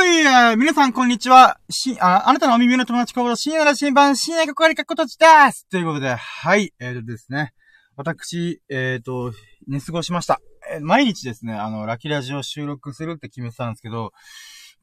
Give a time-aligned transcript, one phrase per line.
[0.00, 1.60] おい、皆さんこんにちは。
[1.68, 7.52] し、あ、あなたのお耳の友達コード深夜の新版深夜かかりかことちですということで、はい、えーとですね。
[7.96, 9.34] 私、えーと、
[9.68, 10.40] 寝過ごしました。
[10.72, 14.12] えー、毎日ですね、あの、ラキラジを収録するって決めてたんですけど、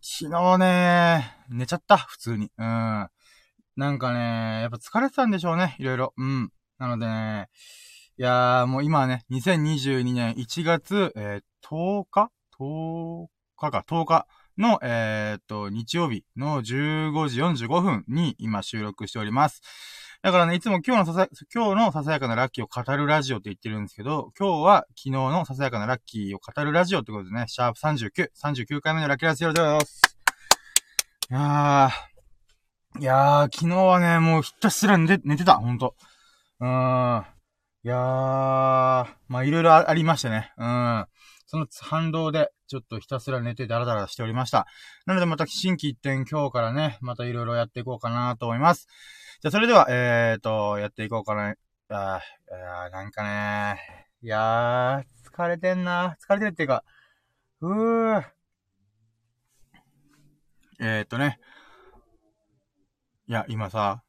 [0.02, 2.52] 昨日ね、寝ちゃった、普通に。
[2.55, 3.07] うん。
[3.75, 6.13] なんかね、やっぱ疲れてたんでしょうね、いろいろ。
[6.15, 6.52] うん。
[6.77, 7.49] なのでね、
[8.20, 12.29] いやー、もう今はね、2022年1月、えー、10日
[12.59, 13.25] ?10
[13.55, 14.27] 日か、10日
[14.57, 19.61] の、えー、っと、日曜日の15時45分に今収録しております。
[20.23, 30.01] だからね、いつも今日のささ、今日のささやかなラッキーを語るラジオって言ってるんですけど、今日は昨日のささやかなラッキーを語るラジオってことでね、シャープ39、39回目のラッキーラジオでございます。
[31.29, 35.95] いやー、いやー、昨日はね、もうひたすら寝て、寝てた、ほんと。
[36.59, 37.26] うーん。
[37.84, 37.98] いやー、
[39.27, 40.51] まあ、いろいろありましてね。
[40.57, 41.05] うん。
[41.45, 44.67] その反動で、ちょっとひたすら寝てダラダラしておりました。
[45.05, 48.87] なのでまた新規一点今日からね、またいろいろやっていこうかなと思います。
[49.41, 51.55] じゃあそれでは、えーと、やっていこうかな。
[51.90, 56.18] あー、なんかね、いやー、疲れてんな。
[56.21, 56.84] 疲れてるっていうか、
[57.62, 58.23] うー。
[60.79, 61.40] えーとね。
[63.27, 64.03] いや、今さ、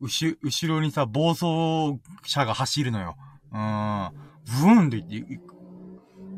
[0.00, 3.16] うし、後ろにさ、暴走車が走るのよ。
[3.52, 4.10] うん。
[4.44, 5.53] ブーンって言って、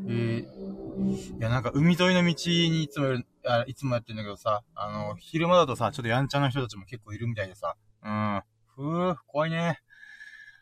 [0.09, 8.41] えー、いや、なんか海沿いの道にいつもあ、いつもやってんだけどさ、あの、昼間だとさ、ちょっとやんちゃな人たちも結構いるみたいでさ、うん、
[8.75, 9.79] ふぅ、怖いね。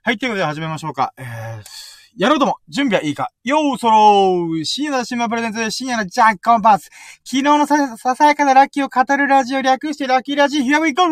[0.04, 1.14] はい、ということで始めましょうか。
[1.18, 1.26] えー、
[2.18, 3.32] やろうとも、準備はいいか。
[3.44, 6.90] よーそろー深夜の新聞プレゼンツ、深夜のジャックコンパス。
[7.24, 11.04] 昨日のさ、ささやかなラッキーを語るラジオ略してラッキーラジー、Here we go!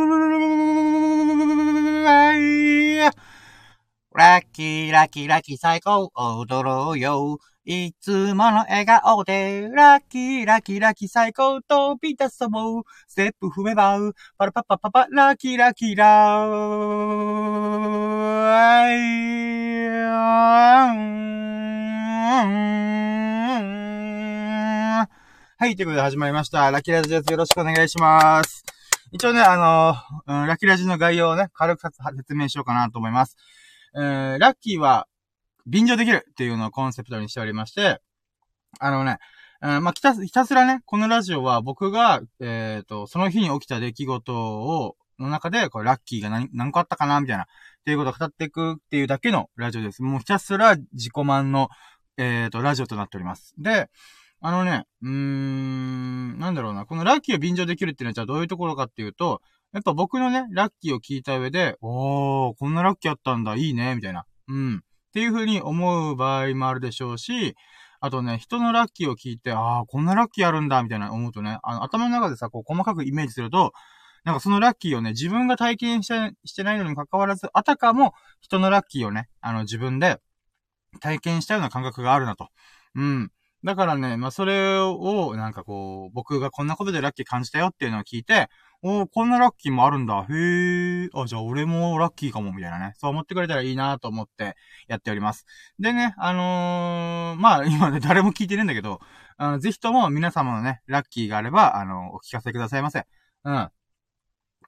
[4.15, 7.39] ラッキー、ラッキー、ラッキー、最高、踊ろうよ。
[7.65, 12.49] いつもの笑顔で、ラッキー、ラッキー、ラッキー、最高、飛び出そう。
[13.07, 13.97] ステップ踏めば、
[14.37, 16.53] パラパパパパ、ラッキー、ラッキー、ラー。
[25.57, 26.69] はい、ということで始まりました。
[26.69, 27.31] ラッキーラジです。
[27.31, 28.65] よろしくお願いします。
[29.13, 29.95] 一応ね、あの、
[30.27, 33.37] うん、ラッキーラジの概要をね、軽く説明しようかなと思います。
[33.95, 35.07] えー、ラッキーは、
[35.65, 38.01] 便乗できるっていうのをコンセプトにしておりまして、
[38.79, 39.17] あのね、
[39.61, 47.45] うん、まあ、ひたす、ひたすらね、このラジオは僕が、えっ、ー、と、その日に起きた出来事を、の中で、これラッキーが何、何個あったかなみたいな、っ
[47.85, 50.03] ていうことを語っていくっていうだけのラジオです。
[50.03, 51.69] もうひたすら自己満の、
[52.17, 53.53] えっ、ー、と、ラジオとなっております。
[53.57, 53.89] で、
[54.41, 59.41] あのね、うーん、なんだろうな、このラッキーを便乗できるっていうのはじゃあどういうところかっていうと、
[59.71, 64.25] やっぱ僕のね、ラッキーを聞いた上で、おー、こんなラッキーあったんだ、いいね、みたいな。
[64.49, 64.83] うん。
[65.13, 67.55] っていう風に思う場合もあるでしょうし、
[67.99, 73.73] あとね、人のラッキーを聞いて、ああ、こんなラッキーあるんだ、みたいな思うとね、あの、頭の中でさ、こう、細かくイメージすると、
[74.23, 80.19] なんかそのラッキーをね、自分が体験して、してないのに関わらず、あたかも人のラッキーをね、あの、自分で
[80.99, 82.49] 体験したような感覚があるなと。
[82.95, 83.31] うん。
[83.63, 88.49] だからね、まあ、それを、なんかこう、僕がこんなことでラッキー感じたよっていうのを聞いて、
[88.85, 90.25] おこんなラッキーもあるんだ。
[90.29, 91.09] へえ。
[91.13, 92.93] あ、じゃあ俺もラッキーかも、みたいなね。
[92.97, 94.57] そう思ってくれたらいいなと思って
[94.89, 95.45] やっております。
[95.79, 98.99] でね、あのー、まあ、今ね、誰も聞いてねえんだけど、
[99.37, 103.07] あの、ぜひとも皆様のね、ラッキーがあれば、あの、お聞かせくださいませ。
[103.45, 103.53] うん。
[103.53, 103.71] あ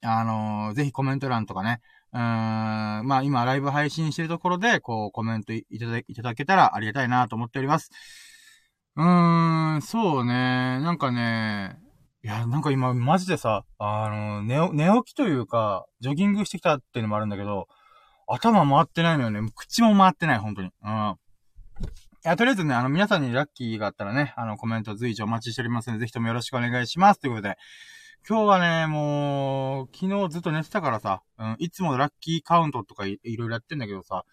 [0.01, 1.81] のー、ぜひコメント欄とかね、
[2.13, 2.21] うー
[3.01, 7.91] ん、まあ今ライブ配信してるところで、こうコメントいただいただけたらありがたいなと思っております。
[8.95, 11.77] うーん、そうね、なんかね、
[12.25, 17.68] いや、なんか今、マジでさ、あの、寝、寝起きというか、ジョギングしてきたっていうのもあるんだけど、
[18.25, 19.47] 頭回ってないのよね。
[19.56, 20.72] 口も回ってない、本当に。
[20.84, 20.90] うん。
[20.90, 21.18] い
[22.24, 27.19] や、とりあえずね、あの、皆さんにラッキーがあったらね、あの、コメント随時お待ちしておりますので、ぜひともよろしくお願いします。
[27.19, 27.58] ということで、
[28.28, 34.24] 今日はね、もう、昨日ずっと寝てたからさ、うん、いつもラッキーカウントとかいいろいろやってんだけどさ、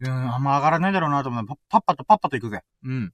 [0.00, 2.62] うん、あんま上がらないだろうなと思って、パッパとパッパと行くぜ。
[2.84, 3.12] うん。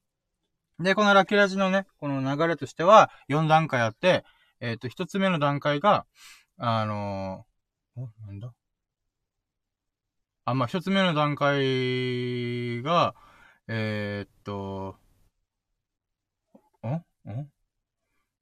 [0.81, 4.25] で、このラッキーラジのね、この流れとしては、4段階あって、
[4.61, 6.07] えっ、ー、と、1つ目の段階が、
[6.59, 8.53] あのー、お、なんだ？
[10.47, 13.15] あ、まあ、1つ目の段階が、
[13.69, 14.97] えー、っと、
[16.83, 16.89] ん
[17.31, 17.51] ん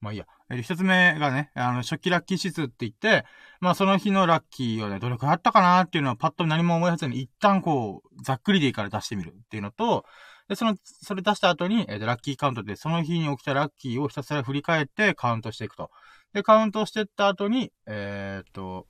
[0.00, 0.26] まあいいや。
[0.50, 3.24] えー、一つ目がね、あの、初期ラッキー指数って言って、
[3.60, 10.04] まあその日のラッキーをね、どれくらいあったかなっていうのをパッと何も思い出せずに一旦こう、ざっくりでいいから出してみるっていうのと、
[10.48, 15.90] で、その、それ出した後に、えー、ラッキーカウントで、その日に起きたラッキーをひたすら振り返ってカウントしていくと。
[16.32, 18.86] で、カウントしてった後に、えー、っと、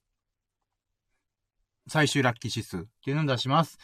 [1.89, 3.79] 最終ラッキー指数っていうのを出します。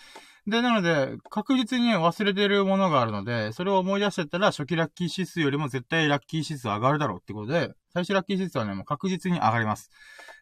[0.46, 9.90] で、なので、確実に忘れてるものがあるので、それを思い出してたら、初期ラッキー指数よりも絶対ラッキー指数上がるだろうってことで、最初ラッキー指数はね、もう確実に上がります。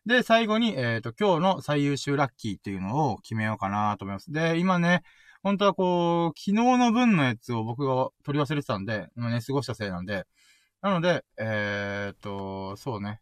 [0.05, 4.33] で、最後に、えっ、ー、と、今日の最優秀ラッキーっていうのを決めようかなと思います。
[4.33, 5.05] で、今ね、
[5.43, 10.27] 本当はこう、昨日の分のやつを僕が取り忘れてたんで、まあ、寝過ごしたせいなんで、
[10.83, 13.21] なので、えっ、と、そうね。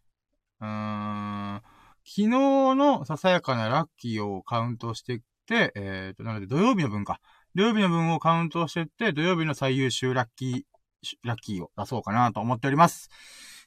[0.59, 1.61] うーん、
[2.05, 7.19] 昨日のささやかなラッキーをカウントして、えっ、と、なので土曜日の分か。
[7.55, 13.09] 土曜日の分をカウントしてって、土曜日の最優秀ラッキー、ラッキーを出そうかなと思っております。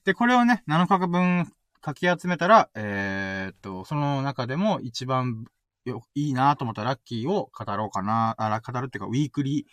[0.04, 1.52] で、これをね、7日分
[1.84, 5.44] 書き集めたら、えー、っと、その中でも一番
[5.90, 9.64] よ、いいなと思ったラッキーを語ろうかな、あら、語るっていうか、 weekly、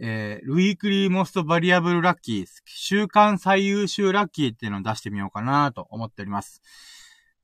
[0.00, 6.62] えー、 weekly most valuable lucky、週間最優秀ラッキーっていうのを出してみようかなと思っております。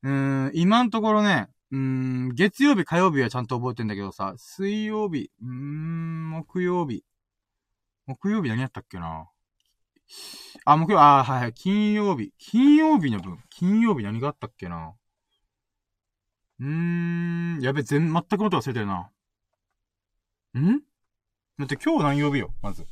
[0.03, 7.03] うーん、今のところね、うん、月曜日、火曜日はちゃんと覚えてんだけどさ、水曜日、うん、木曜日。
[8.07, 9.27] 木曜日何やったっけな？
[10.65, 12.33] あ、木曜、あ、はいはい、金曜日。
[12.39, 13.37] 金曜日の分。
[13.51, 14.93] 金曜日何があったっけな？
[16.59, 19.09] うーん、やべ、全、全くこと忘れてるな。
[20.57, 20.81] ん？
[21.57, 22.85] だって今日何曜日よ、まず。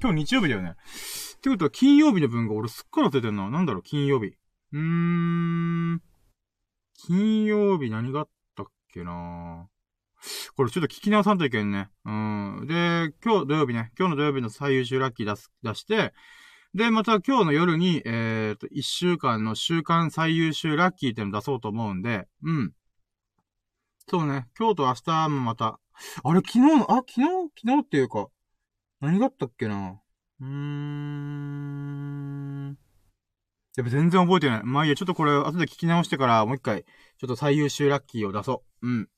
[0.00, 0.70] 今日日曜日だよね。
[0.70, 3.50] ってことは金曜日の分が俺すっかり忘れてるな。
[3.50, 4.26] なんだろう、金曜日。
[4.72, 6.02] うーん。
[6.94, 9.68] 金曜日何があったっけな
[10.56, 11.90] これちょっと聞き直さんといけんね。
[12.04, 12.66] うん。
[12.66, 16.12] で、今日土曜日ね、今日の土曜日の最優秀ラッキー出す、出して、
[16.74, 22.72] で、また今日の夜に、えっ、ー、と、一週間の週間最優秀ラッキーっていうの出そうと思うんで、うん。
[24.10, 25.78] そうね、今日と明日もまた、
[26.24, 27.26] あれ、昨日の、あ、昨日、
[27.60, 28.28] 昨日っていうか、
[29.00, 30.00] 何があったっけな
[30.40, 32.78] うーん。
[33.76, 34.62] やっぱ全然覚えてない。
[34.64, 38.88] まあいいや、ちょっとこれ後で聞き直してからもう一回、ちょっと最優秀ラッキーを出そう。
[38.88, 39.10] うん。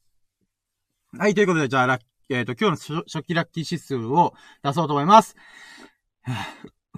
[1.17, 4.35] はい、ということで、じゃあ、ラッ、えっ、ー、と、今日の初期ラッキー指数を
[4.65, 5.37] 出そうと思います。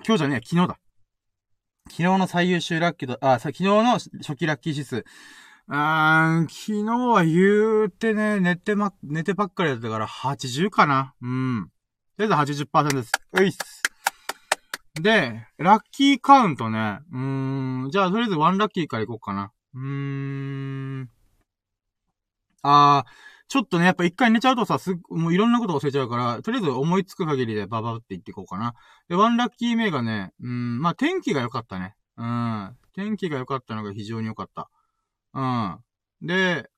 [0.06, 0.78] 今日じゃねえ、昨日だ。
[1.90, 5.04] 昨日の最優秀ラッキーと、あ、昨日の初期ラッキー指数。
[5.68, 11.14] あー、昨日は言うてね、寝てま、寝てばっかりだったから80かな。
[11.22, 11.70] うん。
[12.16, 13.12] とりあえず80%です。
[13.32, 13.82] ういっす。
[15.00, 16.98] で、ラッキーカウントね。
[17.12, 17.90] うーん。
[17.90, 19.52] じゃあ、とりあえずワンラッキーからいこうかな。
[19.74, 19.80] うー
[21.02, 21.10] ん。
[22.62, 23.10] あー、
[23.48, 28.74] ちょっとね、やっぱ一回寝ちゃうとさ、すもういろんなこと忘れちゃうから、とりあえず思いつく限りでババって言っていこうかな。
[29.08, 31.94] で、ワンラッキー目がね、うん、まあ、天気が良かったね。
[32.16, 32.76] うん。
[32.94, 34.68] 天気が良かったのが非常に良かった。
[35.34, 35.84] うん。
[36.22, 36.70] で、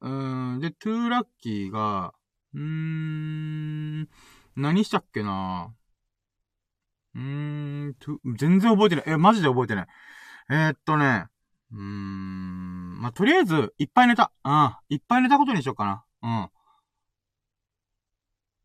[0.00, 0.08] う
[0.56, 2.12] ん、で、トゥーラッキーが、
[2.54, 4.08] うーん、
[4.56, 5.74] 何したっけな
[7.14, 7.96] うーん、
[8.36, 9.04] 全然覚えてない。
[9.08, 9.86] え、マジで覚えてない。
[10.50, 11.26] えー、っとね、
[11.72, 14.32] うーん、まあ、とりあえず、いっぱい寝た。
[14.44, 14.76] うん。
[14.88, 16.04] いっぱい寝たことにしようかな。
[16.22, 16.50] うん。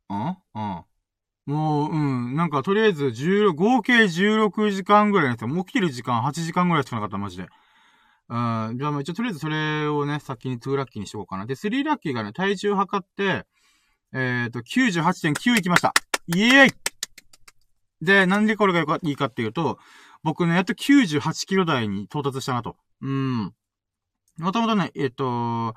[0.10, 0.38] うん？
[0.56, 0.86] うん。
[1.54, 1.98] もう、う
[2.32, 2.36] ん。
[2.36, 7.50] なんか、とりあえず、16、合計16時間ぐらい寝て、もう起きる時間8時間ぐらいしかなかった、マジで。
[8.30, 11.46] じゃあ、一応、とりあえずそれをね、先に2ラッキーにしようかな。
[11.46, 13.46] で、3ラッキーがね、体重測って、
[14.14, 15.94] えっ、ー、と、98.9いきました。
[16.28, 16.72] イエーイ
[18.02, 19.80] で、なんでこれがいいかっていうと、
[20.24, 22.76] 僕ね、やっと98キロ台に到達したなと。
[23.02, 23.54] うん。
[24.38, 25.74] もともとね、えっ、と、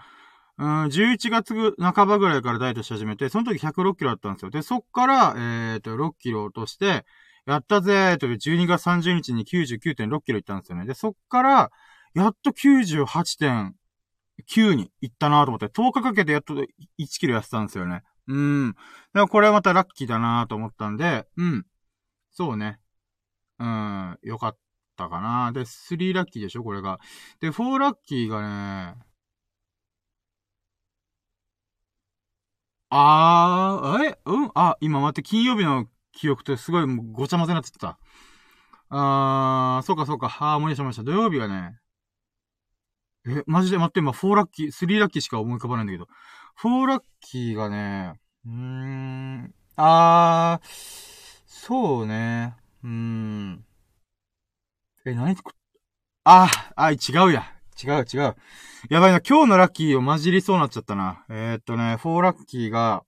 [0.58, 4.50] うん、11月半ばぐらいからダイエットし始めて、その時106キロだったんですよ。
[4.50, 7.06] で、そっから、えっ、と、6キロ落として、
[7.47, 10.85] やったぜーという12月30日に99.6キロ行ったんですよね。
[10.85, 11.71] で、そっから、
[12.14, 16.55] やっと98.9に行ったなと思って、10日かけてやっと
[16.99, 18.02] 1キロ痩せたんですよね。
[18.26, 18.73] うん。
[18.73, 18.81] だか
[19.12, 21.67] らこれはまたラッキーだなと思ったんで、うん。
[22.31, 22.79] そうね。
[23.59, 24.59] うん、よかっ
[24.97, 25.52] たかな。
[25.52, 26.99] で、3ラッキーでしょこれが。
[27.40, 28.95] で、4ラッキーがね、
[32.88, 34.19] あー、え？
[34.25, 34.50] うん？
[34.55, 37.99] あ、今待って、金曜日の記憶ってすごいごちゃ混ぜになってた。
[38.88, 40.26] あー、そうかそうか。
[40.40, 41.05] あー、思い出しました。
[41.05, 41.79] 土曜日がね、
[43.26, 46.08] え、マジで待って、今4ラッキー、3ラッキーしか思い浮かばないんだけど。
[46.62, 50.66] 4ラッキーがね、うーん、あー、
[51.46, 52.56] そうね。
[52.82, 53.64] うーん。
[55.04, 55.54] え、何作っ、
[56.24, 56.96] あ、あ、違
[57.26, 57.44] うや。
[57.82, 58.36] 違う違う。
[58.90, 61.24] やばいな、今日のラッキーを混じりそうなっちゃったな。
[61.30, 63.04] えー、っとね、4ラッキーが、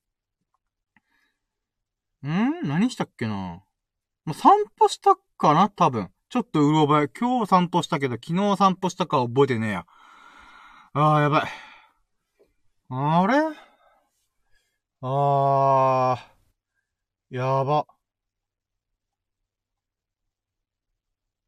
[2.24, 2.62] ん？
[2.68, 3.34] 何したっけな？
[3.34, 3.64] も
[4.28, 5.68] う散歩したかな？
[5.68, 6.10] 多分。
[6.28, 7.08] ちょっとうろ覚え。
[7.08, 9.86] 今日散歩したけど、昨日散歩したか覚えてねえや。
[10.94, 11.42] あー、やばい。
[12.90, 13.56] あれ？
[15.00, 17.86] あー、やば。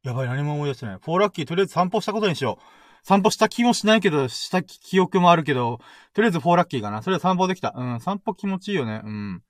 [0.02, 0.98] やばい、何も思い出してない。
[0.98, 2.64] フォーラッキー、とりあえず散歩したことにしよう。
[3.06, 5.78] 散歩した気もしないけど、した記憶もあるけど、
[6.14, 7.02] とりあえず4ラッキーかな。
[7.02, 7.74] それで散歩できた。
[7.76, 9.02] うん、散歩気持ちいいよね。
[9.04, 9.42] うん。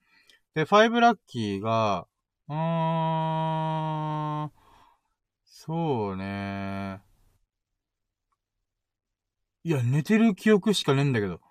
[0.55, 2.07] で、5ラッキーが、
[2.49, 2.55] うー
[4.45, 4.51] ん、
[5.45, 7.01] そうね。
[9.65, 11.41] いや、寝てる記憶しかねえんだけど。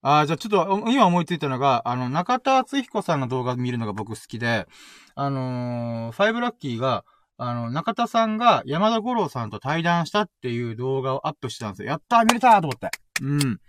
[0.00, 4.66] ああ、じゃあちょっと、今思いついたのが、あの、中田敦彦さんの動画見るのが僕好きで、
[5.14, 7.04] あのー、ファイブラッキーが、
[7.36, 11.88] あの、中田さんが山田五郎さんと対談したっていう動画をアップしたんですよ。
[11.88, 12.90] やったー見れたーと思って。
[13.20, 13.60] うん。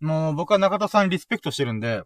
[0.00, 2.02] もう僕は中田さんリスペクトしてるんで、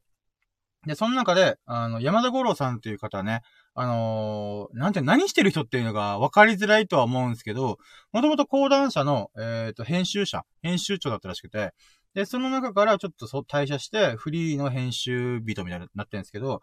[0.86, 3.40] で、その中で、あの、山田五郎さんっていう方ね、
[3.76, 7.78] あのー、なんて、何してる人っていうのが分かりづらいとは思うんですけど、
[8.12, 11.72] もともと講談社の、えっ、ー、と、編集者、編集長だったらしくて、
[12.14, 16.62] で、その中からちょっとそ退社して、フリーの編集人みたいになってるんですけど、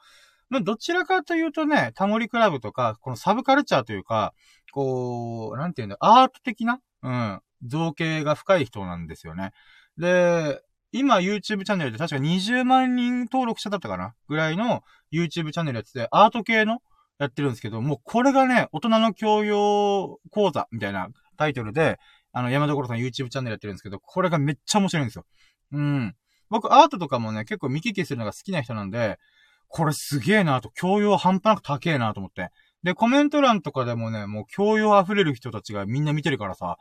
[0.50, 4.34] まあ、どちらかというとね、タモリクラブとか、このサブカルチャーというか、
[4.72, 9.51] こう、なんていうんだ、アート的な、うん、造形が深い人なんですよね。
[9.98, 10.62] で、
[10.94, 16.82] 今 YouTube チャンネルで確か20万人登録者だったかなぐらいの YouTube チャンネルやってて、アート系の
[17.21, 21.99] やってるんですけど、もうこれがね、大人の教養講座みたいなタイトルで、
[22.33, 25.25] あの、山田五郎さん YouTube チャンネルやってるんですけど、これがめっちゃ面白いんですよ。
[25.71, 26.15] うん。
[26.49, 29.19] 僕、アートとかもね、結構見聞きするのが好きな人なんで、
[29.67, 32.49] これすげえなと、教養半端なく高えなと思って。
[32.81, 36.77] で、コメント欄とかでもね、もう教養溢れる人たちがみんな見てるからさ、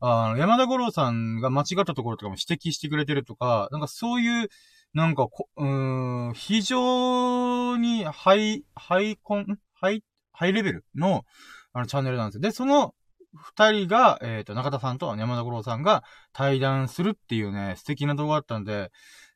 [0.00, 4.48] あの、山田五郎さんが間違ったところとかも指摘してくれてるとか、なんかそういう、
[4.94, 11.24] なんかこ、うーん、非常にハイ、ハイコン、ハイ、ハイレベルの、
[11.72, 12.40] あの、チャンネルなんですよ。
[12.40, 12.94] で、その、
[13.34, 18.90] 二人が、えっ、ー、と、中田さんと山田五郎さんが対談するっていうね、素敵な動画だったんで、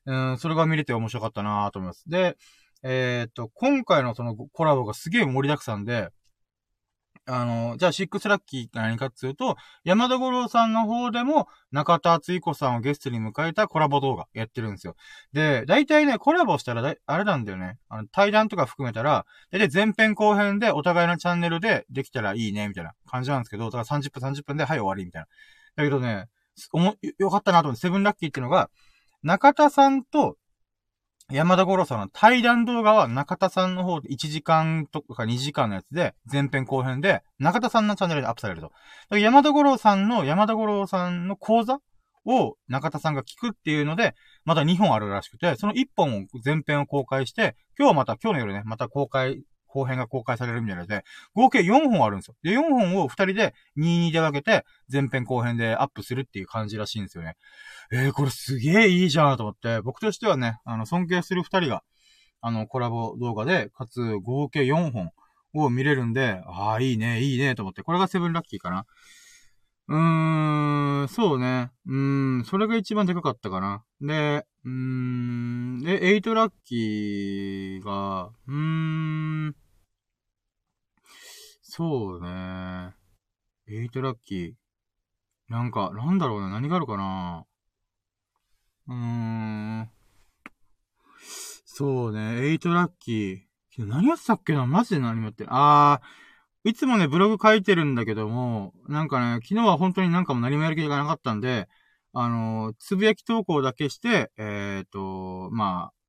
[0.05, 2.03] うん、それが見れて面白かったなと思います。
[2.07, 2.37] で、
[2.83, 6.09] えっ、ー、と、今回のそのコラボがすげえ盛りだくさんで、
[7.27, 14.95] あの、じゃあ、シックスラッキーって何かっていうと、山田五郎さんの方でも、中田敦彦さんをゲストに迎えたコラボ動画やってるんですよ。
[15.33, 17.79] で、大体ね、コラボしたら、あれなんだよね。
[17.89, 25.27] あの、対談とか含めたら、大体前編後編でお互いのチャンネルでできたらいいね、みたいな感じなんですけど、だから30分30分で、はい、終わり、みたいな。
[25.77, 26.27] だけどね、
[26.73, 28.69] おも、よかったなと思って、セブンラッキーっていうのが、
[29.23, 30.37] 中田さんと
[31.31, 38.67] 山田五郎さんの対談動画は中田さんの方で1時間とか2時間のやつで、前編後編で、中田さんのチャンネルでアップされると。
[38.67, 38.75] だか
[39.09, 41.79] ら山田五郎さんの山田五郎さんの講座
[42.25, 44.13] を中田さんが聞くっていうので、
[44.43, 49.41] また2本あるらしくて、その1本を前編を公開して、今日また、今日の夜ね、また公開、
[49.75, 51.03] 後編が公開されるみたいなので、
[51.33, 52.35] 合計4本あるんですよ。
[52.43, 57.35] で、4本を2人で2、2で分けて、前編後編でアップするっていう感じらしいんですよね。
[57.91, 61.83] えー、これすげえいいじゃんと思って、僕としてはね、あの、尊敬する二人が、
[62.39, 65.11] あの、コラボ動画で、かつ合計4本
[65.53, 68.85] を見れるんで、ああ、いいね、いいね、と思って、これがセブンラッキーかな。
[69.87, 71.69] うーん、そうね。
[71.85, 73.83] うーん、それが一番でかかったかな。
[74.01, 79.55] で、うーん、で、エイトラッキーが、うーん、
[81.77, 82.93] そうね。
[83.67, 84.53] エイトラッキー。
[85.49, 87.45] なんか、なんだろうな、何があるかな。
[88.87, 89.89] うーん。
[91.65, 93.85] そうね、エイトラッキー。
[93.85, 94.65] 何やってたっけな？
[94.65, 101.67] マジで何もやってあー、いつもね、ブログ書いてるんだけども、なんかね、昨日は本当になんかも何もやる気がなかったんで、
[102.13, 106.04] あのつぶやき投稿だけして、えっ、ー、と、まあ、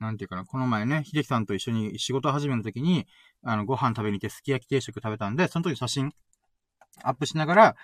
[0.00, 3.06] なんていうかな、この前ね、秀樹さんと一緒に仕事始めの時に、
[3.44, 6.12] あの、ご飯食べに行ってすき焼き定食食べたんで、その時写真
[7.04, 7.76] アップしながら、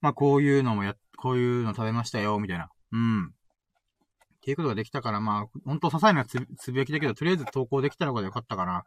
[0.00, 2.68] まあ、こういうのもや、こういうの食べましたよ、みたいな。
[2.92, 3.26] うん。
[3.26, 3.30] っ
[4.44, 8.82] ていうことができたから、まあ、ほんと些細なつつぶやきだけど、とりあえず投稿できたのがよかったかな。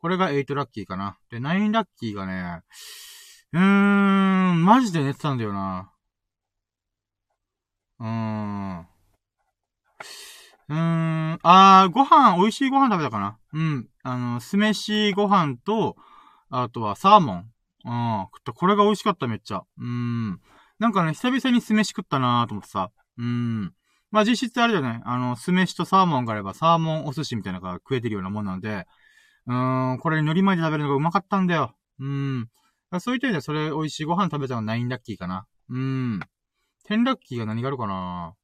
[0.00, 1.18] これが8ラッキーかな。
[1.30, 2.62] で、9ラッキーがね、
[3.52, 5.92] うーん、マジで寝てたんだよな。
[8.00, 8.93] うーん。
[10.68, 13.38] うーん、あー、ご飯、美味しいご飯食べたかな？
[13.52, 13.88] うん。
[14.02, 15.96] あの、酢飯ご飯と、
[16.50, 17.50] あとはサーモン。
[17.84, 18.20] うん。
[18.32, 18.52] 食った。
[18.52, 19.62] これが美味しかった、めっちゃ。
[19.78, 20.40] うーん。
[20.78, 22.90] なんかね、久々に酢飯食ったなーと思ってさ。
[23.18, 23.72] うーん。
[24.10, 25.02] まあ実質あれだよね。
[25.04, 28.86] あの、酢飯とサーモンがあれば、サーモンお寿司みたいなのが食えてるようなもんなんで、
[29.46, 31.74] うーん、これに海苔巻いて食べるのがうまかったんだよ。
[32.00, 32.06] うー
[32.40, 32.48] ん。
[33.00, 35.46] そういった意味ではそれ美味しいご飯食べたのが9ラッキーかな。
[35.70, 36.20] うーん。
[36.88, 38.34] 10ラッキーが何があるかな？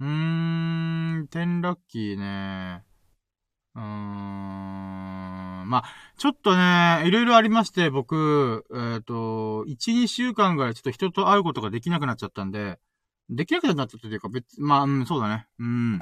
[0.00, 2.84] うーん、10ラッキーね。
[3.74, 3.84] うーん。
[5.68, 5.84] まあ、
[6.16, 12.78] ちょっとね、いろいろありまして、僕、えっ、ー、と、1、2週間ぐらいちょっと人と会うことができなくなっちゃったんで、
[13.28, 15.46] できなくなっちゃったというか、別、まあ、うん、そうだね。
[15.58, 15.96] うん。
[15.96, 16.00] っ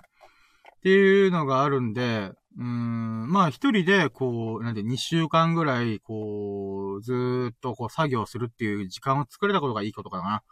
[0.83, 10.43] ていうのがあるんで、うん、まあ一人で、こう、なんで、2週間ぐらい、こう、ずっとこう作業するっていう時間を作れたことがいいことかな。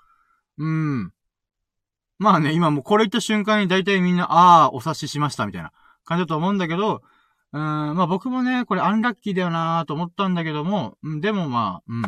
[0.58, 1.12] うん。
[2.18, 5.72] まあね、今もうこれ言った瞬間に大体みんな、ああ、お察ししましたみたいな
[6.04, 7.02] 感じだと思うんだけど、
[7.52, 12.02] うん、まあ僕もね、これアンラッキーだよなーと思ったんだけども、うん、でもまあ、うん。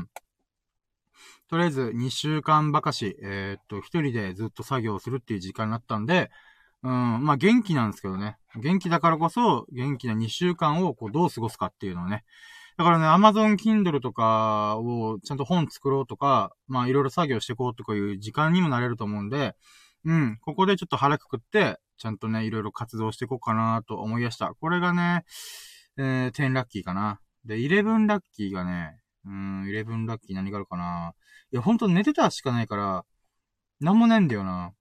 [1.48, 6.30] とりあえず2週間ばかし、えー、っと、一人でずっと作業するっていう時間になったんで、
[6.82, 8.38] うん、まあ元気なんですけどね。
[8.56, 12.24] 元気だからこそ、元気な2週間をこうどう過ごすかっていうのをね。
[12.76, 19.54] だからね、Amazon Kindle とかをちゃんと本作ろうとか、まあいろいろ作業していこうとかいう時間にもなれると思うんで、
[20.04, 24.52] うん、ここでちょっと腹くくって、ちゃんとね、いろいろ活動していこうかなと思い出した。
[24.60, 25.24] これがね、
[25.96, 27.20] えー、10ラッキーかな。
[27.44, 31.14] で、11ラッキーがね、うん、11ラッキー何があるかな。
[31.52, 33.04] いや、ほんと寝てたしかないから、
[33.80, 34.72] なんもないんだよな。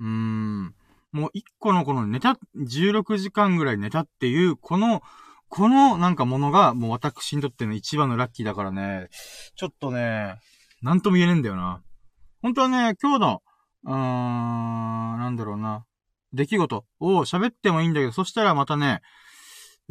[0.00, 0.74] うーん。
[1.12, 5.02] もう一個のこの寝た、16時間ぐらい寝たっていう、この、
[5.48, 9.08] このなんかものがもう私にとっての一番のラッキーだからね、
[9.54, 10.34] ちょっとね、
[10.82, 11.82] なんとも言えねえんだよな。
[12.42, 13.42] 本当はね、今日の、
[13.84, 15.84] うーん、なんだろうな、
[16.32, 19.00] 出来事を喋ってもいいんだけど、そしたらまたね、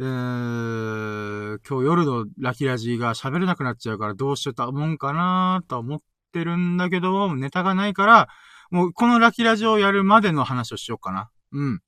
[0.00, 6.00] えー、今日夜のラキラジが喋れなくなっちゃうからどうしようと思うんかなと思っ
[6.32, 8.28] てるんだけど、ネタがないから、
[8.70, 11.30] もうこのラキラジをやるまでの話をしようかな。
[11.52, 11.80] うん。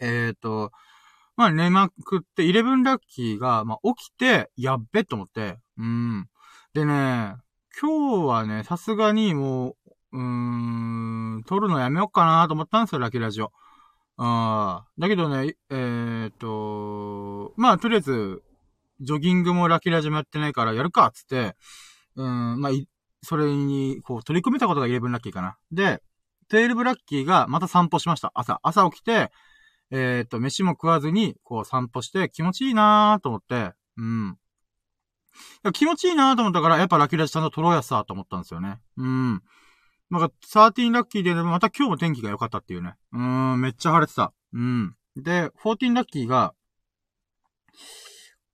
[0.00, 0.72] えっ、ー、と、
[1.36, 6.26] まあ寝まくって、11ラッキーが、まあ起きて、やっべと思って、うん。
[6.74, 7.36] でね、
[7.80, 10.20] 今日はね、さすがにもう、うー
[11.38, 13.52] ん、撮るのやめようかなと思ったんですよ、ラキラジオ。
[14.16, 14.88] ああ。
[14.98, 18.42] だけどね、えー、っと、まあ、とりあえず、
[19.00, 21.56] ジョギングもラキラジもやってないからやるか、つって、
[22.16, 22.72] うん、まあ、
[23.22, 25.56] それに、こう、取り組めたことが11ラッキーかな。
[25.72, 26.02] で、
[26.50, 28.32] 12ラッキーがまた散歩しました。
[28.34, 28.60] 朝。
[28.62, 29.30] 朝起きて、
[29.90, 34.38] えー、っと、飯も食わずに、こう散歩して気持ちいいなーと思って、うん。
[35.72, 38.80] 気持ちいいなーと思ったから、やっぱラキラジちゃんと撮ろうやさーと思ったんですよね。
[38.96, 39.42] うん。
[40.10, 42.94] なんか、13ラッキーで、また今日も天気が良かったっていうね。
[43.12, 44.32] うーん、めっちゃ晴れてた。
[44.52, 44.94] うん。
[45.16, 46.54] で、14ラッキーが、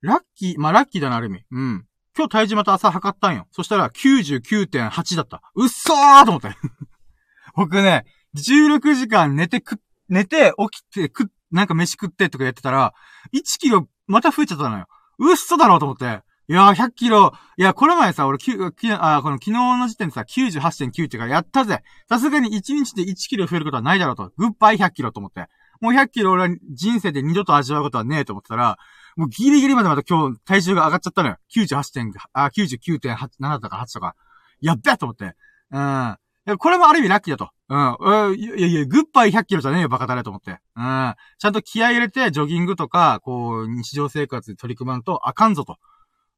[0.01, 1.43] ラッキー、まあ、ラッキーだな、ある意味。
[1.51, 1.85] うん。
[2.15, 3.47] 今日体重また朝測ったんよ。
[3.51, 5.41] そしたら99.8だった。
[5.55, 6.55] うっそーと思って。
[7.55, 12.93] 僕ね、16時間寝てく、寝て、起きて、く、なんか飯食ってとかやってたら、
[13.33, 14.87] 1キロまた増えちゃったのよ。
[15.19, 16.21] うっそだろうと思って。
[16.49, 17.33] いやー、100キロ。
[17.57, 21.83] いや、この前さ、俺、き、き、あ、この昨日の時点でさ、98.9ってからやったぜ。
[22.07, 24.31] さすがに1日で1キロ増えることはないだろうと。
[24.37, 25.47] グッバイ100キロと思って。
[25.81, 28.77] もう100キロ俺は人生で二度と味わうことはねえと思ってたら、
[29.17, 31.37] もうギリギリまでまた今日体重が上がっちゃったのよ。
[31.53, 34.15] 98点、あ、99.8、7とか8とか。
[34.61, 35.35] やっべと思って。
[35.71, 36.17] うん。
[36.59, 37.51] これもある意味ラッキーだと。
[37.67, 38.39] うん。
[38.39, 40.51] いやいや、グッバイ100キロじゃねえよ、バカだねと思って。
[40.77, 41.15] うん。
[41.39, 45.75] ちゃんと気合入れて、ジョギングとか、こう、日常生活で取り組まんとあかんぞと。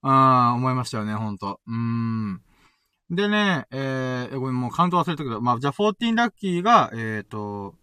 [0.01, 1.59] ああ、思いましたよね、ほんと。
[1.67, 2.41] うーん。
[3.09, 7.75] でね、えー、ごめん、もうカウント忘れたけど、まあ、じゃあ14ラッキーが、えっ、ー、と、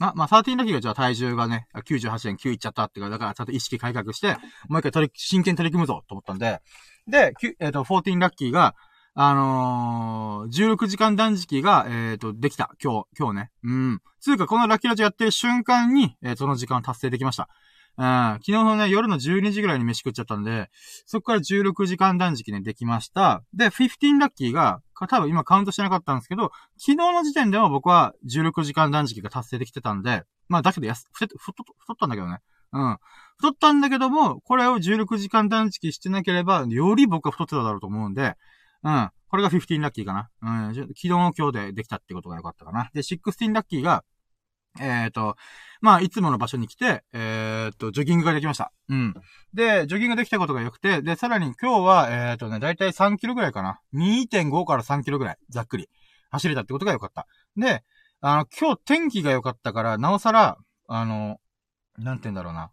[0.00, 4.36] あ、まあ、13ラッキーがじゃあ体重がね、98.9いっちゃったっていうか、だからちゃんと意識改革して、
[4.68, 6.60] もう一回取り、真剣に取り組むぞと思ったんで、
[7.06, 8.74] で、えっ、ー、と、14ラッキーが、
[9.16, 12.70] あのー、16時間断食が、えっ、ー、と、できた。
[12.82, 13.50] 今日、今日ね。
[13.62, 14.00] うん。
[14.20, 17.48] つうか、このラッキーラジやってる瞬間に、えー、その時間達成できました。
[17.96, 20.68] 昨日のね、夜の12時ぐらいに飯食っちゃったんで、
[21.06, 23.44] そこから16時間断食ね、できました。
[23.54, 32.38] で、15ラッキーが、多分今カウントしてなかったんですけど、昨日の時点でも僕は16時間断食が達成できてたんで、まあだけどやす、太、ったんだけどね。
[32.72, 32.98] うん。
[33.36, 38.34] 太ったんだけども、これを16時間断食してなければ、より僕は太ってただろうと思うんで、
[38.82, 39.10] うん。
[39.28, 40.30] これが15ラッキーかな。
[40.42, 40.74] うん。
[40.74, 42.90] 昨日の今日でできたってことが良かったかな。
[42.92, 44.04] で、16ラッキーが、
[44.80, 45.36] えっ、ー、と、
[45.80, 48.72] まあ、いつもの場所に来て、えっ、ー、と、ジョギングができました。
[48.88, 49.14] うん。
[49.52, 53.80] で、ジョギングできたことが良くて、で、さらに今日は、えっ、ー、とね、だいたい3キロぐらいかな。
[53.94, 55.88] 2.5から3キロぐらい、ざっくり、
[56.30, 57.26] 走れたってことが良かった。
[57.56, 57.84] で、
[58.20, 60.56] あの、今日天気が良かったから、なおさら、
[60.88, 61.38] あの、
[61.98, 62.70] なんて言うんだろうな。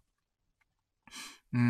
[1.52, 1.60] うー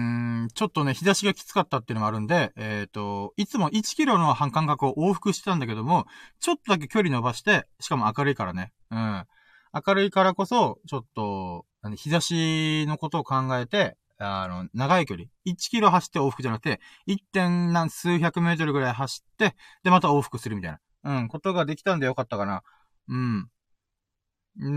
[0.45, 6.07] ん、ちょっとね、日差しがきつかったっていうのもあるんで、えっ、ー、と、いつも1キロの半間隔を往復してたんだけども、
[6.39, 8.73] ちょっとだけ距離伸ばして、しかも明るいからね。
[8.91, 9.27] うん。
[9.73, 15.27] 明るいからこそ、ちょっと、日差しのことを考えて、あの、長い距離。
[15.47, 17.17] 1キロ走って往復じゃなくて、1.
[17.33, 20.79] 点何数百メートルぐらい走って、で、また往復するみたいな。
[21.05, 22.63] うん、ことができたんでよかったかな。
[23.09, 23.49] うん。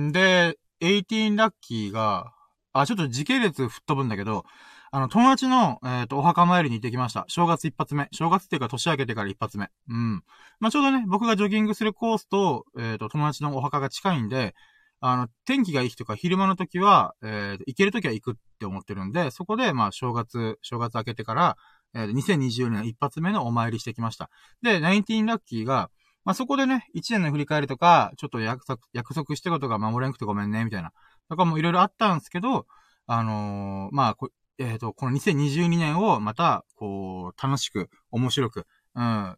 [0.07, 2.33] んで、18ラッキーが、
[2.73, 4.45] あ、ちょっと時系列吹っ飛ぶんだけど、
[4.91, 7.25] あの、友達の、えっ、ー、と、お墓参りに行ってきました。
[7.27, 8.07] 正月一発目。
[8.11, 9.69] 正月っていうか年明けてから一発目。
[9.89, 10.23] うん。
[10.59, 14.55] まあ、ちょうどね、僕がジョギングするコースと、えっ、ー、と、友達のお墓が近いんで、
[15.07, 21.57] あの、天気がいい日とか昼間の時は、えー、行ける時は行くって思ってるんで、そこで、まあ、正月、正月明けてから、
[21.93, 24.31] えー、2020年一発目のお参りしてきました。
[24.63, 25.91] で、19ラッキーが、
[26.23, 30.91] まあ、そこでね、一年の振り返りとか、ちょっと約束、約束したことが守れなくてごめんね、みたいな。
[31.29, 32.65] とかもいろいろあったんですけど、
[33.05, 39.37] あのー、まあ、えっ、ー、と、この2022年をまた、こう、楽しく、面白く、うん、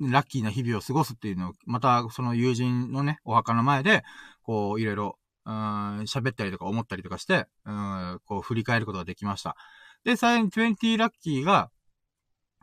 [0.00, 4.02] ラッキーな日々を過ごすっていうのを、また、その友人のね、お墓の前で、
[4.50, 9.54] こう、いろいろ、うん、喋ったりとか思ったりとかして、うん、こう、振り返ることができました。
[10.02, 11.70] で、最後に20ラッキーが、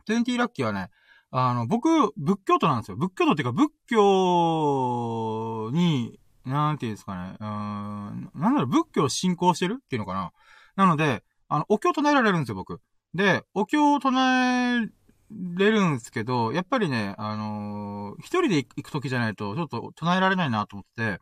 [0.06, 0.90] 20ラッキーはね、
[1.30, 2.98] あの、僕、仏教徒なんですよ。
[2.98, 10.32] 仏教徒っていうか、仏教に、なんていうんですかね、うん、なんだろう、仏教を信仰してるっていうのかな。
[10.76, 12.82] なので、あの、お経を唱えられるんですよ、僕。
[13.14, 14.88] で、お経を唱え
[15.30, 21.20] れるんですけど、やっぱりね、あのー、一人で行くときじゃないと、ちょっと唱えられないなと思って、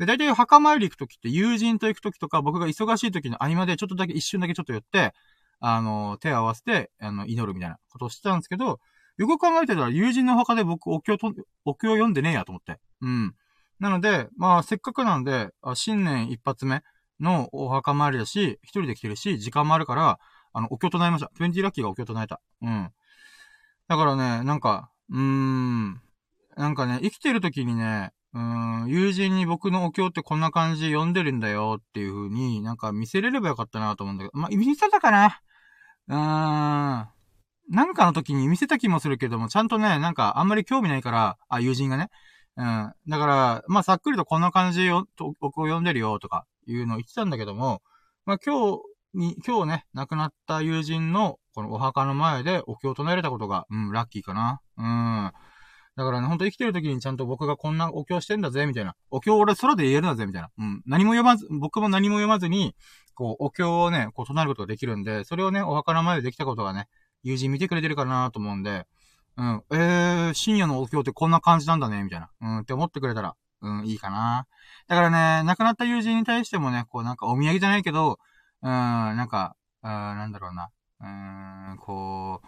[0.00, 5.12] で、大体墓参り行くときって友人と行くときとか、僕が忙しいときの合間でちょっとだけ一瞬だけちょっと寄って、
[5.60, 8.80] あの、手を合わせて、あの、祈るみたいなことをしてたんですけど、
[9.18, 11.34] よく考えてたら友人の墓で僕お経と、
[11.66, 12.80] お経を読んでねえやと思って。
[13.02, 13.34] うん。
[13.78, 16.82] なので、まあ、せっかくなんで、新年一発目
[17.20, 20.18] のお墓参りだし、一人で来てるし、時間もあるから、
[20.54, 21.30] あの、お経唱えました。
[21.38, 22.40] 20ラッキーがお経唱えた。
[22.62, 22.90] うん。
[23.86, 26.00] だからね、なんか、うーん、
[26.56, 35.40] なんかね、生きてる時にね、うん、友人に僕のお経ってこんな感じで読んでるんだよっていう風に、なんか見せれればよかったなと思うんだけど、まあ、見せたかな？
[36.08, 37.08] うーん。
[37.72, 42.08] なんかの時に見せた気もするけども、ちゃんとね、なんかあんまり興味ないから、あ、友人がね。
[42.56, 42.92] うん。
[43.08, 47.80] だから、まあ、さっくりとこんな感じでお経を読んでるよとかいうのを言ってたんだけども、
[48.26, 48.80] まあ、今日
[49.14, 54.60] に、今日ね、亡くなった友人のこのお墓の前でお経を唱えれたことが、うん、ラッキーかな。
[54.76, 55.32] うん。
[55.96, 58.94] だからね、ほんと生きてる時にちゃんと僕がこんなお経してんだぜ、みたいな。
[59.10, 60.50] お経俺空で言えるんだぜ、みたいな。
[60.56, 60.82] うん。
[60.86, 62.74] 何も読まず、僕も何も読まずに、
[63.14, 66.88] こう、お経をね、こう唱えることができるんで、それをね、お墓の前でできたことがね、
[67.22, 68.86] 友人見てくれてるかなと思うんで、
[69.36, 72.30] うん、えー、深夜のお経ってこんな感じなんだね、みたいな。
[72.40, 74.46] うん、って思ってくれたら、うん、いいかな。
[74.88, 78.18] だからね、亡くなった友人に対してもね、こうなんかお土産じゃないけど、
[78.62, 80.70] うん、なんか、あなんだろうな。
[81.00, 82.46] うん、こう、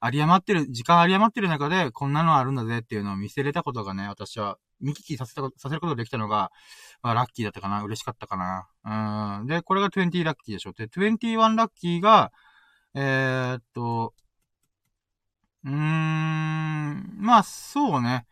[0.00, 6.50] あり余ってる、時間あり余ってる中で、こんなのあるんだぜっていうのを見せれたことがね、私は、見聞きさせた、させることができたのが、
[7.02, 7.82] まあ、ラッキーだったかな。
[7.82, 8.36] 嬉しかったか
[8.84, 9.40] な。
[9.40, 9.46] うん。
[9.46, 10.72] で、これが20ラッキーでしょ。
[10.72, 12.30] で、21ラッキーが、
[12.94, 14.14] えー、っと、
[15.64, 18.26] うーん、まあ、そうね。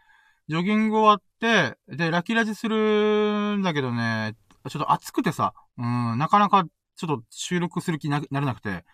[0.48, 4.35] ジョギング終わって、で、ラッキーラジするんだけどね、
[4.68, 6.64] ちょっと暑くてさ、うん、なかなか
[6.96, 8.85] ちょっと収録する気になれなくて。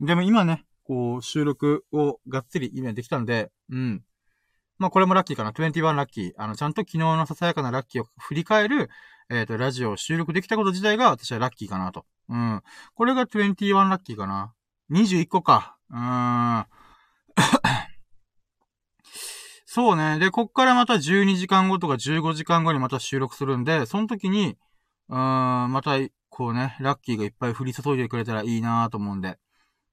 [0.00, 4.02] でも今ね、こう、収録をがっつり今できたんで、うん。
[4.78, 5.52] まあこれもラッキーかな。
[5.52, 6.32] 21ラッキー。
[6.36, 8.90] あの、ちゃんと昨日のささやかなラッキーを振り返る、
[9.30, 12.04] えっ、ー、と、ラジオを収録できたこと自体が私はラッキーかなと。
[12.28, 12.62] うん。
[12.94, 14.52] これが21ラッキーかな。
[14.90, 15.76] 21個か。
[15.90, 16.66] うーん。
[19.64, 20.18] そうね。
[20.18, 24.56] で、こっからまた12時間後とか15時間後にまた収録するんで、その時に、
[25.08, 25.92] うーん、また
[26.28, 29.38] こうね、ラッキーがいっぱい降り注いでくれたらいいなと思うんで。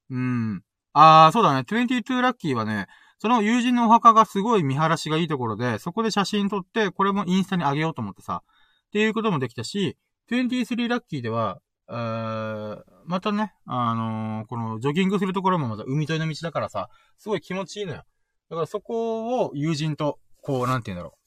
[0.10, 0.64] うん。
[0.94, 1.60] あー、そうだね。
[1.62, 2.88] 22ラッキーはね、
[3.20, 8.44] その友人のお墓がすごい見晴らしがいいところで、そこで写真撮って、これもインスタに上げようと思ってさ。
[8.88, 9.98] っていうこともできたし、
[10.32, 18.04] 23ラッキーでは、えー、またね、あのー、このジョギングするところもまた海沿いの道だからさ、すごい気持ちいいのよ。
[18.50, 21.18] だからそこを友人と、こう、なんて言うんだろ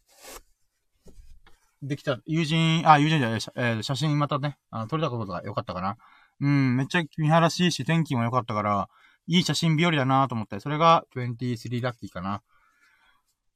[1.82, 1.88] う。
[1.88, 5.96] できた、友人、あ、友人じゃない、えー、写真またね、あの撮れたことが良かったかな。
[6.40, 8.88] うん、めっちゃ見晴らしいし、天気も良かったから、
[9.26, 12.42] いい写真日和だなと思って、それが23ラッキーかな。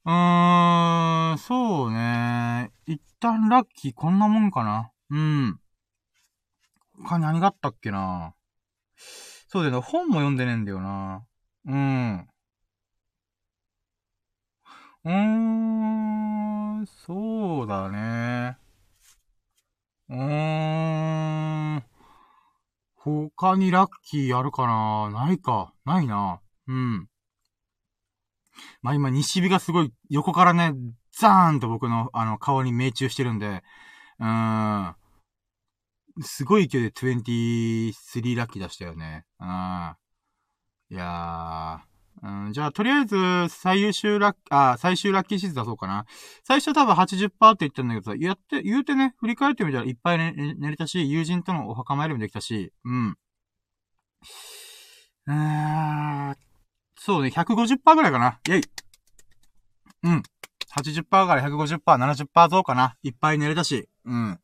[0.04, 2.70] うーん、そうね。
[2.86, 4.92] 一旦ラッキーこんなもんかな。
[5.10, 5.60] うん。
[7.02, 8.34] 他に何があったっけな。
[9.48, 9.80] そうだよね。
[9.80, 11.24] 本も読んでねえんだよな。
[11.66, 12.28] うん。
[15.04, 15.12] うー
[16.82, 18.56] ん、そうだね。
[20.08, 21.95] うーん。
[23.06, 25.26] 他にラッキーあるかな？
[25.26, 25.72] ないか。
[25.84, 26.40] ないな。
[26.66, 27.08] うん。
[28.82, 30.74] まあ、今、西日がすごい横からね、
[31.12, 33.62] ザーンと僕のあの顔に命中してるんで、
[34.18, 34.96] うーん。
[36.22, 39.24] すごい勢いで23ラッキー出したよね。
[39.38, 39.46] うん。
[40.90, 41.95] いやー。
[42.52, 43.16] じゃあ、とりあえず、
[43.48, 46.06] 最優秀ラッ、あ、最終ラッキーシーズ出そうかな。
[46.44, 53.16] 最初多分80%って言ったんだけどさ、やって、言うてね、振り返ってみたらいっぱい寝、寝れたし、友人とのお墓参りもできたし、うん。
[55.28, 56.36] えーん、
[56.98, 58.40] そうね、150%ぐらいかな。
[58.46, 58.62] イェイ。
[60.04, 60.22] うん。
[60.70, 62.96] 80%から150%、70%増かな。
[63.02, 64.38] いっぱい寝れたし、うん。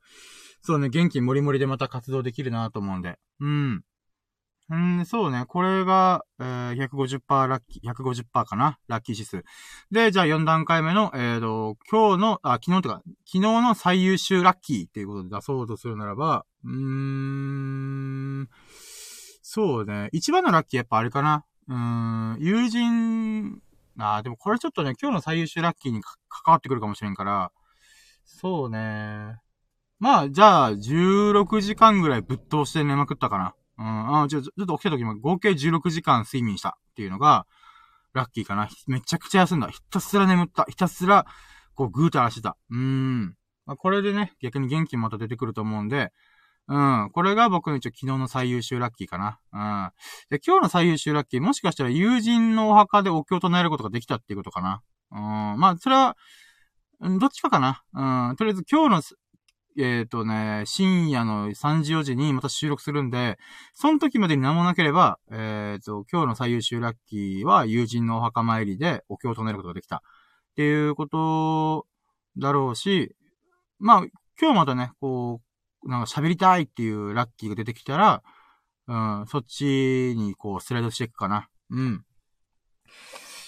[0.62, 3.18] そうね、元気もりもりでまた活動できるなと思うんで。
[3.40, 3.84] うん。
[4.72, 5.44] うんそうね。
[5.46, 8.78] これが、えー、150%ラッキー、150%かな？
[8.88, 9.44] ラッキー指数。
[9.90, 18.48] で、じゃあ4段階目の、えーと、今日の、あ、昨日とか、昨日の最優秀ラッキーっていうことで出そうとするならば、うーん、
[19.42, 20.08] そうね。
[20.12, 21.44] 一番のラッキーやっぱあれかな？
[21.68, 23.60] うーん、友人、
[23.98, 27.52] あでもこれちょっとね、今日の最優秀ラッキーに関わってくるかもしれんから、
[28.24, 29.36] そうね。
[29.98, 33.54] まあ、じゃあ、16時間ぐらいぶっ通して寝まくったかな。
[33.78, 37.46] うん、あちょ、ちょっと起きた時も合計16時間睡眠したっていうのが、
[38.12, 38.68] ラッキーかな。
[38.86, 39.68] めちゃくちゃ休んだ。
[39.68, 40.64] ひたすら眠った。
[40.68, 41.26] ひたすら、
[41.74, 42.56] こう、ぐーたらしてた。
[42.70, 43.34] うーん。
[43.64, 46.12] まあ、これでね、逆に元気また出てくると思うんで、
[46.68, 47.10] うん。
[47.12, 49.40] これが僕の一応昨日の最優秀ラッキーかな。
[49.52, 49.90] うん。
[50.30, 54.82] で、今日の最優秀ラッキー、もしかしたら友人のお墓でお経を唱えることができたっていうことかな。
[55.10, 55.16] う
[55.56, 55.60] ん。
[55.60, 56.16] まあ、それは、
[57.00, 57.82] どっちかかな。
[57.94, 58.36] うん。
[58.36, 59.16] とりあえず今日の
[59.78, 63.38] えっ、ー、とね、深夜の3時4時にまた収録するんで、
[63.74, 69.96] その時までに何もなければ、えっ、ー、と、今日の最優秀ラッキーは友人のお墓参りでお経を唱えることができた。
[69.96, 71.86] っていうこと
[72.38, 73.14] だろうし、
[73.78, 74.04] まあ、
[74.40, 75.40] 今日またね、こ
[75.82, 78.22] う、なんか喋りたいっていうラッキーが出てきたら、
[78.88, 81.48] うん、そっちにこうスライドしていくかな。
[81.70, 82.04] うん。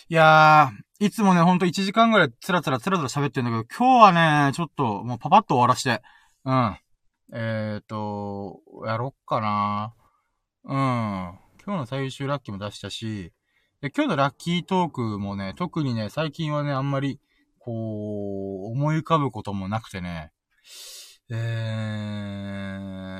[0.08, 6.00] いやー、いつもね、ほんと1時間ぐらいつらつらつらつら喋ってんだけど、今日はね、ちょっともうパパッと終わらして、
[6.46, 6.78] うん。
[7.34, 9.94] えーと、やろっかな
[10.64, 10.74] うん。
[11.62, 13.34] 今日の最終ラッキーも出したし、
[13.82, 17.20] で今日のラッキートークもね、特にね、最近はね、あんまり、
[17.58, 20.32] こう、思い浮かぶこともなくてね、
[21.28, 21.36] えー、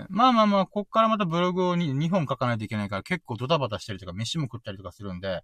[0.08, 5.42] まあまあまあ、こっからまたブログを 2, 2本書かないといけないから結構ドタバタしたりとか飯も食ったりとかするんで、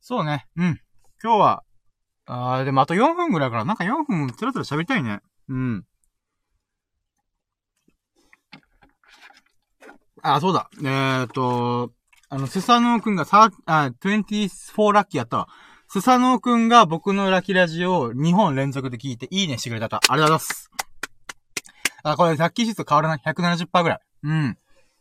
[0.00, 0.48] そうね。
[0.56, 0.80] うん。
[1.22, 1.64] 今日は、
[2.30, 5.20] あー、でもあと4分ぐらいから、なんか4分つらつら喋りたいね。
[5.48, 5.84] うん。
[10.22, 10.68] あ、そうだ。
[10.80, 11.92] えー、っと、
[12.28, 15.48] あの、スサノーくんがさ、あ、24ラッキーやったわ。
[15.88, 19.96] スサノーくんが僕のラッキーラジオを2本連続で聞いていいねしてくれたと。
[19.96, 20.70] ありがとうございます。
[22.02, 23.22] あ、これラッキーシスト変わらない。
[23.24, 24.00] 170%ぐらい。
[24.24, 24.58] うん。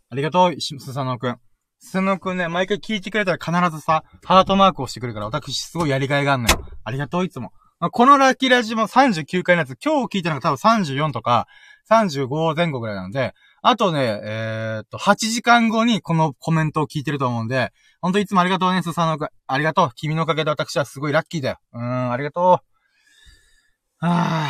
[0.10, 1.38] ありがとう、スサノーくん。
[1.80, 6.66] スノくんね、毎回聞いてくれたら必ずさ、ハートマークをしてくるから、私すごいやりがいがあるのよ。
[6.84, 7.92] ありがとう、いつもま。
[7.92, 11.48] このラッキーラジも39回のやつ、今日聞いたのが多分34とか、
[11.90, 19.28] 35前後ぐらいなので、あとね、えー、っと、8時間後にこのコメントを聞いてると思うんで、ほんといつもありがとうね、スサノくん。
[19.48, 19.90] ありがとう。
[19.96, 21.60] 君のおかげで私はすごいラッキーだよ。
[21.74, 22.44] うーん、ありがとう。
[22.44, 24.48] はぁ、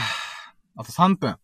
[0.76, 1.38] あと3分。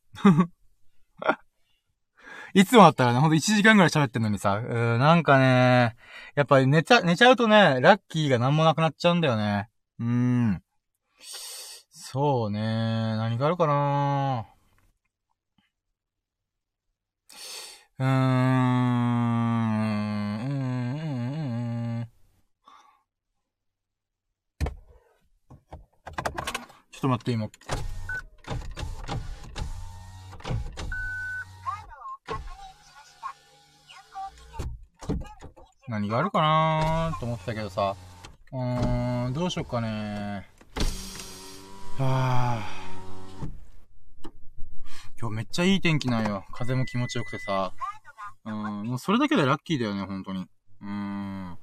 [2.53, 5.95] いつもだったらね、ほんと1時間ぐらい喋ってんのにさ、うーなんかね、
[6.35, 9.69] やっぱり寝ちゃ、寝ちゃうとね、ラッキーがなんもなくなっちゃうんだよね。
[9.99, 10.61] うーん。
[11.89, 12.59] そうね、
[13.17, 14.45] 何があるかな。
[17.99, 18.09] うーん、
[20.45, 22.07] うん、うん、
[26.91, 27.49] ちょっと待って、今、
[35.89, 37.95] 何があるかなーと思ったけどさ。
[38.53, 40.47] うーん、どうしよっかね
[41.97, 43.49] はぁ。
[45.19, 46.45] 今日めっちゃいい天気なんよ。
[46.53, 47.73] 風も気持ちよくてさ。
[48.45, 50.47] うん、もうそれだけでラッキーだよね、本当に。
[50.81, 51.57] うーん。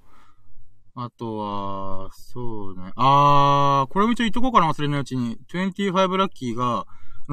[0.97, 2.93] あとは、そうね。
[2.97, 5.39] あー、これも一応言っとこうかな、忘れないうちに。
[5.49, 6.85] 25ラッキーが、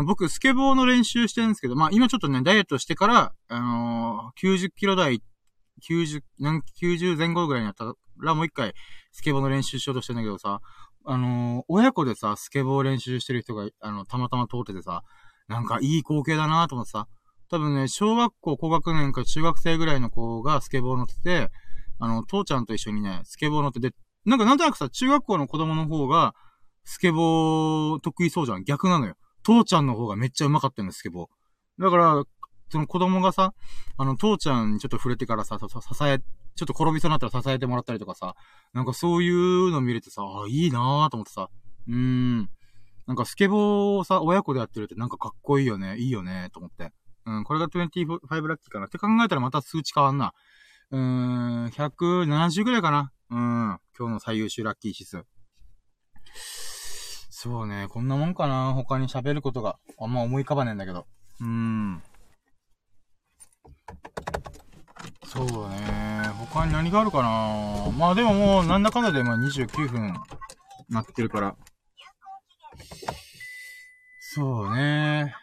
[0.05, 5.21] 僕、スケボーの練習してるんですけど、まあ今ちょっとね、ダイエットしてから、あのー、90キロ台
[5.87, 8.73] 90、なん90前後ぐらいになったらもう一回
[9.11, 10.59] スケボーの練習しようとしてんだけどさ、
[11.05, 15.03] あのー、親子でさ、スケボー練習してる人が、あの、たまたま通っててさ、
[15.47, 17.07] なんかいい光景だなと思ってさ、
[17.49, 21.49] 多分ね、小学校高学年か中学生ぐらいの子がスケボー乗ってて、
[21.99, 23.91] あの、父ちゃんと一緒にね、スケボー乗ってで、
[24.25, 26.35] なんかなんとなくさ、中学校の子供の方が、
[26.83, 28.63] スケボー得意そうじゃん。
[28.63, 29.15] 逆なのよ。
[29.43, 31.83] 父ちゃんの方がめっちゃ上手かったんだ、スケボー。
[31.83, 32.23] だから、
[32.69, 33.53] その子供がさ、
[33.97, 38.35] あの、父ちゃんにちょっと触れてからさ、さ、支え、ちょっと転びそうになったら支えてもらったりとかさ、
[38.73, 41.49] なんかそういうの見れてさ、あ、いいなぁと思ってさ、
[41.87, 42.49] うーん。
[43.07, 46.91] なんかスケボーをさ、親子でやってるってなんかかっこいいよね、いいよね、と思って。
[47.25, 50.33] うん、これが25ラッキーかなって考えたらまた数値変わんな。
[50.91, 53.11] うーん、170ぐらいかな。
[53.29, 53.37] うん、
[53.97, 55.25] 今日の最優秀ラッキー指数。
[57.29, 58.73] そうね、こんなもんかな。
[58.73, 61.05] 他に喋ることがあんま思い浮かばねえんだけど。
[61.39, 62.03] うーん。
[65.37, 66.29] そうだね。
[66.51, 67.91] 他に何があるかな？
[67.91, 70.15] まあでももう、なんだかんだで今29分
[70.89, 71.55] なってるから。
[74.19, 75.35] そうね。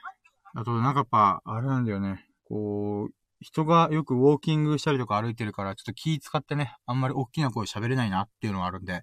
[0.52, 2.26] あと、なんかやっぱ、あれなんだよね。
[2.48, 9.02] こう、人がよくウォーキングしたりとか歩いてるから、ちょっと気使ってね、あんまり大きな声喋れないなっていうのがあるんで、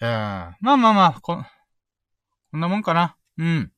[0.00, 1.44] えー、まあまあまあ、こ、
[2.52, 3.16] こんなもんかな。
[3.36, 3.70] うん。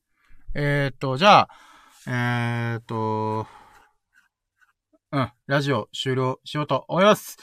[0.55, 1.49] えー、っと、じゃあ、
[2.07, 3.47] えー、っと、
[5.11, 7.39] うん、ラジオ終了しようと思います。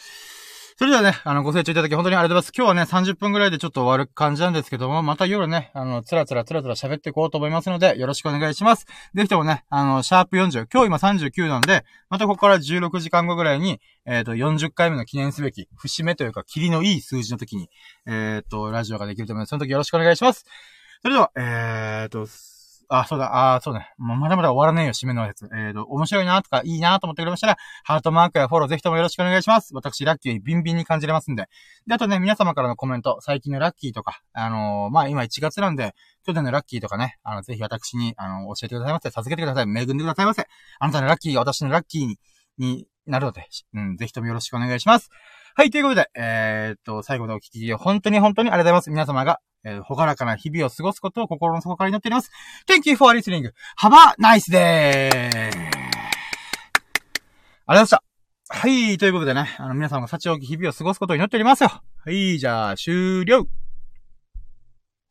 [0.78, 2.54] それではね、あの、ご清聴いただき本当にありがとうございます。
[2.56, 8.86] 今日はね、30分くらいでちょっと終わる感じなんですけども、また夜ね、あの、つらつらつらつら喋っていこうと思いますので、よろしくお願いします。
[9.15, 17.69] ぜひともね、あの、シャープ40、今日今39なんで、またここから16時間後ぐらいに、えっ、ー、と、40回目の記念すべき、節目というか、霧のいい数字の時に、
[18.06, 19.49] えっ、ー、と、ラジオができると思います。
[19.49, 20.45] その時よろしくお願いします。
[21.01, 22.28] それでは、えっ、ー、と、
[22.89, 23.93] あ、そうだ、あ、そうね。
[23.98, 25.45] もうまだまだ終わらねえよ、締めのやつ。
[25.45, 29.74] えっ、ー、と、面白いなとか、いいなと思ってくれましたら、ハートマークやフォローぜひともよろしくお願いします。
[29.74, 31.48] 私、ラッキービンビンに感じれますんで。
[31.88, 35.93] で、あとね、皆様からのコメント、最近のラッキーとか、あのー、まあ、今1月なんで、
[36.26, 39.10] 去年のラッキーとかね、あの、ぜひ私に、あの、教えてくださいませ。
[39.10, 39.63] 授けてください。
[39.63, 40.48] 恵んでくださいませ。
[40.80, 42.17] あなたのラッキーが私のラッキーに、
[42.58, 45.10] になるので、うん、ぜひともよろしくお願いします。
[45.57, 48.89] はい、ということで、えー、っと、最後のお聞き本当に本当にありがとうございます。
[48.89, 52.29] 皆様がえー、ほがらかな日々を過ごすことを心の底から祈っております。
[52.67, 53.51] Thank you for listening.
[53.79, 55.09] Have a nice day!
[55.09, 55.51] ありが
[57.47, 58.03] とうございました。
[58.49, 61.69] はい、ということでね、あの、皆様が幸多き日々を過ごすことを祈っておりますよ。
[61.69, 63.47] はい、じゃあ、終了